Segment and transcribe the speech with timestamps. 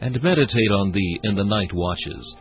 [0.00, 2.34] and meditate on thee in the night watches.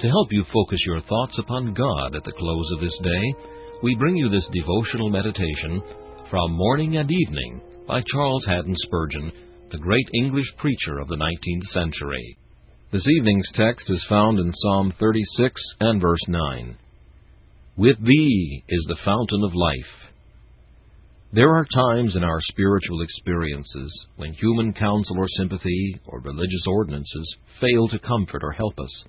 [0.00, 3.34] To help you focus your thoughts upon God at the close of this day,
[3.82, 5.82] we bring you this devotional meditation
[6.30, 9.32] from Morning and Evening by Charles Haddon Spurgeon,
[9.70, 12.36] the great English preacher of the 19th century.
[12.92, 16.76] This evening's text is found in Psalm 36 and verse 9.
[17.76, 20.05] With thee is the fountain of life.
[21.32, 27.36] There are times in our spiritual experiences when human counsel or sympathy or religious ordinances
[27.60, 29.04] fail to comfort or help us.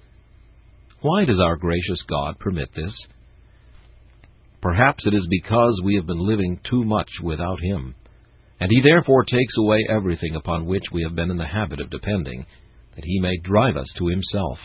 [1.02, 2.94] Why does our gracious God permit this?
[4.62, 7.94] Perhaps it is because we have been living too much without Him,
[8.60, 11.92] and He therefore takes away everything upon which we have been in the habit of
[11.92, 12.48] depending,
[12.96, 14.58] that He may drive us to Himself.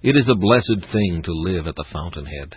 [0.00, 2.54] It is a blessed thing to live at the fountainhead.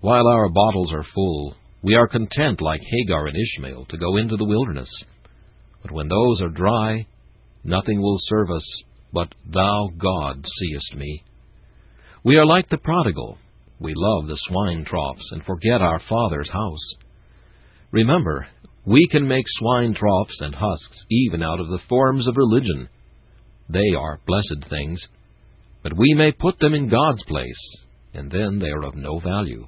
[0.00, 4.36] While our bottles are full, we are content, like Hagar and Ishmael, to go into
[4.36, 4.90] the wilderness.
[5.82, 7.06] But when those are dry,
[7.64, 8.64] nothing will serve us
[9.12, 11.22] but Thou, God, seest me.
[12.22, 13.38] We are like the prodigal.
[13.78, 16.94] We love the swine troughs and forget our Father's house.
[17.92, 18.46] Remember,
[18.84, 22.88] we can make swine troughs and husks even out of the forms of religion.
[23.68, 25.00] They are blessed things.
[25.82, 27.76] But we may put them in God's place,
[28.12, 29.66] and then they are of no value.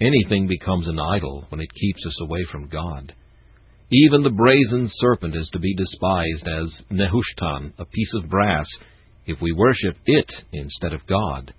[0.00, 3.14] Anything becomes an idol when it keeps us away from God.
[3.92, 8.66] Even the brazen serpent is to be despised as Nehushtan, a piece of brass,
[9.26, 11.54] if we worship it instead of God.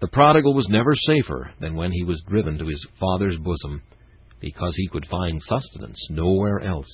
[0.00, 3.82] The prodigal was never safer than when he was driven to his father's bosom,
[4.40, 6.90] because he could find sustenance nowhere else.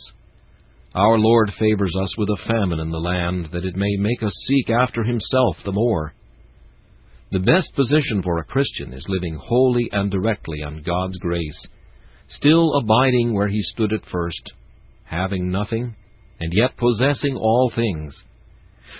[0.94, 4.32] Our Lord favors us with a famine in the land, that it may make us
[4.46, 6.14] seek after himself the more.
[7.32, 11.66] The best position for a Christian is living wholly and directly on God's grace,
[12.28, 14.52] still abiding where he stood at first,
[15.04, 15.96] having nothing,
[16.40, 18.14] and yet possessing all things.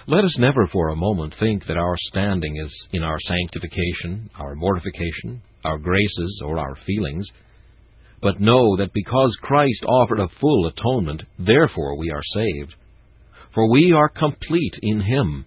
[0.07, 4.55] Let us never for a moment think that our standing is in our sanctification, our
[4.55, 7.29] mortification, our graces, or our feelings,
[8.23, 12.75] but know that because Christ offered a full atonement, therefore we are saved.
[13.55, 15.45] For we are complete in Him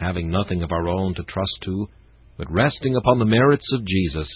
[0.00, 1.86] having nothing of our own to trust to,
[2.38, 4.28] but resting upon the merits of Jesus,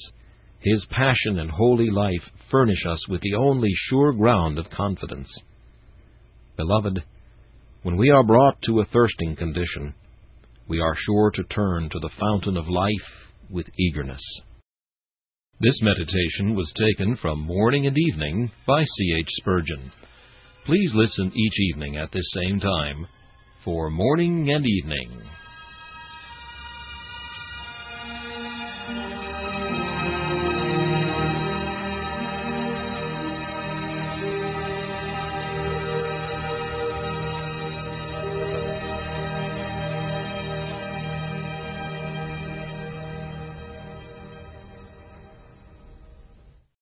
[0.60, 5.28] his passion and holy life furnish us with the only sure ground of confidence.
[6.56, 7.02] Beloved,
[7.82, 9.94] when we are brought to a thirsting condition,
[10.68, 12.92] we are sure to turn to the fountain of life
[13.50, 14.22] with eagerness.
[15.60, 19.16] This meditation was taken from Morning and Evening by C.
[19.18, 19.28] H.
[19.40, 19.92] Spurgeon.
[20.66, 23.06] Please listen each evening at this same time
[23.64, 25.22] for Morning and Evening.